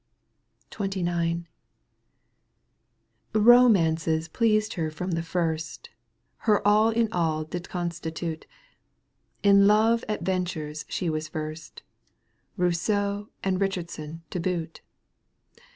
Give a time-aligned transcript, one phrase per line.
[0.71, 1.45] XXIX.
[3.35, 5.91] itomances pleased her from the first,
[6.37, 8.47] Her all in all did constitute;
[9.43, 11.83] In love adventures she was versed,
[12.57, 14.81] Bousseau and Eichardson to boot.